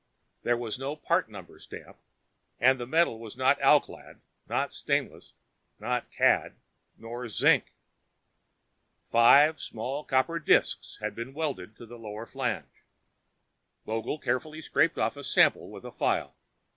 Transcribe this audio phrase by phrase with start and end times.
[0.41, 1.95] There was no part number stamp,
[2.59, 5.33] and the metal was not alclad, not stainless,
[5.79, 6.55] not cad
[6.97, 7.65] nor zinc.
[9.11, 12.83] Five small copper discs had been welded to the lower flange.
[13.85, 16.33] Vogel carefully scraped off a sample with a file.